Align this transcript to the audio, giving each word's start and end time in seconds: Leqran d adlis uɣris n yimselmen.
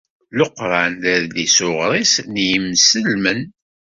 Leqran 0.37 0.91
d 1.01 1.03
adlis 1.15 1.57
uɣris 1.67 2.13
n 2.31 2.33
yimselmen. 2.47 3.41